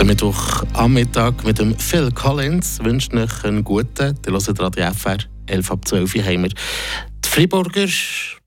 [0.00, 4.18] Der Mittwoch am Mittag mit dem Phil Collins wünscht euch einen guten.
[4.22, 7.86] Die hören Radio FR 11 ab 12 Uhr haben wir die Friburger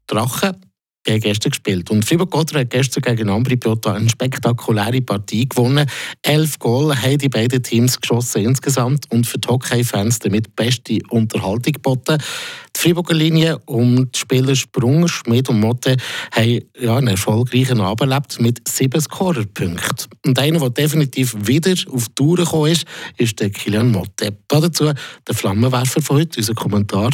[0.08, 0.73] Drachen
[1.04, 1.90] gegen gestern gespielt.
[1.92, 5.90] Und Fribourg-Gotha hat gestern gegen Ambri Piotta eine spektakuläre Partie gewonnen.
[6.22, 11.74] Elf Goal haben die beiden Teams geschossen insgesamt und für die Hockey-Fans damit beste Unterhaltung
[11.74, 12.18] geboten.
[12.76, 15.98] Die Friburger Linie um die Spieler Sprung, Schmidt und Motte
[16.32, 20.10] haben ja, einen erfolgreichen Abend erlebt mit sieben Scorerpunkten.
[20.26, 22.86] Und einer, der definitiv wieder auf die Tour gekommen ist,
[23.18, 24.38] ist der Kilian Motte.
[24.48, 24.92] Dazu
[25.28, 27.12] der Flammenwerfer von heute, unser Kommentar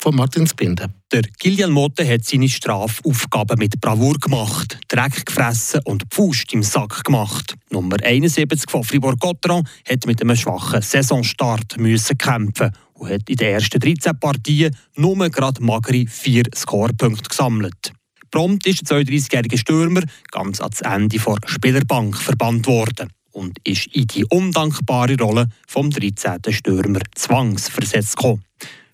[0.00, 0.88] von Martin Spinde.
[1.12, 7.04] Der Kilian Motte hat seine Strafaufgaben mit Bravour gemacht, Dreck gefressen und Pfust im Sack
[7.04, 7.54] gemacht.
[7.70, 13.52] Nummer 71 von Fribourg-Gotteron hat mit einem schwachen Saisonstart müssen kämpfen und hat in den
[13.54, 17.92] ersten 13 Partien nur gerade magere vier Scorepunkte gesammelt.
[18.30, 24.06] Prompt ist der 32-jährige Stürmer ganz ans Ende der Spielerbank verbannt worden und ist in
[24.06, 26.38] die undankbare Rolle vom 13.
[26.52, 28.44] Stürmer zwangsversetzt gekommen.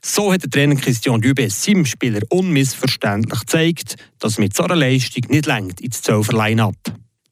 [0.02, 5.24] So hat der Trainer Christian Dübe seinem Spieler unmissverständlich gezeigt, dass mit so einer Leistung
[5.28, 6.74] nicht längt ins Zwölfer ab.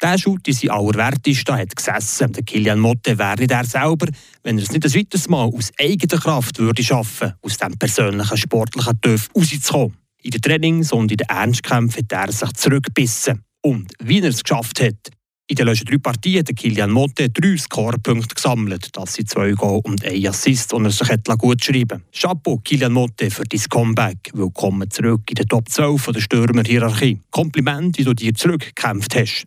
[0.03, 2.33] Der Schutt in sein allerwertesten hat gesessen.
[2.33, 4.07] Der Kilian Motte wäre nicht er selber,
[4.43, 8.37] wenn er es nicht ein weiteres Mal aus eigener Kraft würde schaffen, aus dem persönlichen
[8.37, 9.97] sportlichen Töpf rauszukommen.
[10.23, 13.45] In den Trainings und in den Ernstkämpfen hat er sich zurückgebissen.
[13.63, 15.11] Und wie er es geschafft hat,
[15.47, 18.89] in den letzten drei Partien hat Kilian Motte drei Scorepunkte gesammelt.
[18.93, 23.31] Das sind zwei Goal und ein Assist, und er sich gut schreiben Chapeau, Kilian Motte,
[23.31, 24.31] für dein Comeback.
[24.33, 27.21] Willkommen zurück in der Top 12 der Stürmerhierarchie.
[27.31, 29.45] Kompliment, wie du dir zurückgekämpft hast.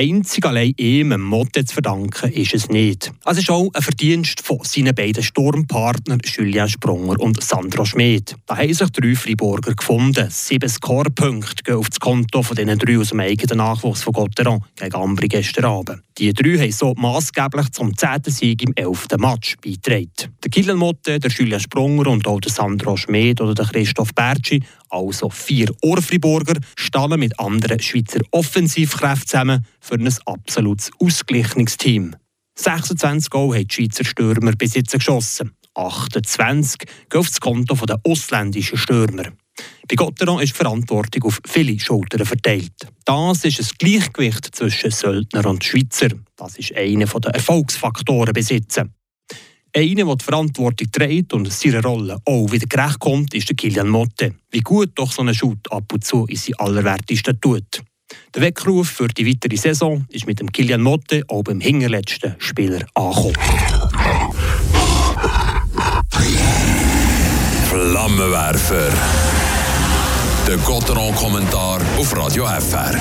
[0.00, 3.12] Einzig allein ihm, Motte zu verdanken, ist es nicht.
[3.26, 8.34] Es ist auch ein Verdienst von seinen beiden Sturmpartnern Julien Sprunger und Sandro Schmid.
[8.46, 10.28] Da haben sich drei Freiburger gefunden.
[10.30, 14.64] Sieben Scorepunkte gehen auf das Konto von diesen drei aus dem eigenen Nachwuchs von Gotteron
[14.74, 16.02] gegen Ambri gestern Abend.
[16.16, 20.34] Die drei haben so maßgeblich zum zehnten Sieg im elften Match beigetragen.
[20.42, 24.62] Der Kilian Motte, der Julian Sprunger und auch der Sandro Schmid oder der Christoph Bertschi,
[24.90, 32.14] also vier Ohrfriburger, standen mit anderen Schweizer Offensivkräften zusammen für ein absolutes Ausgleichungsteam.
[32.54, 35.52] 26 Goal haben die Schweizer Stürmer bis jetzt geschossen.
[35.74, 39.24] 28 gehen auf das Konto der ausländischen Stürmer.
[39.88, 42.72] Bei Gotteron ist die Verantwortung auf viele Schultern verteilt.
[43.04, 46.08] Das ist ein Gleichgewicht zwischen Söldner und Schweizer.
[46.36, 48.94] Das ist einer der Erfolgsfaktoren besitzen.
[49.74, 53.88] Einer, der die Verantwortung trägt und seiner Rolle auch wieder gerecht kommt, ist der Kilian
[53.88, 54.34] Motte.
[54.50, 57.82] Wie gut doch so ein Shoot ab und zu in sein Allerwertesten tut.
[58.34, 62.86] Der Weckruf für die weitere Saison ist mit dem Kilian Motte auch beim hinterletzten Spieler
[62.94, 63.34] angekommen.
[67.68, 68.92] Flammenwerfer.
[70.46, 72.94] Der Gotteron-Kommentar auf Radio FR.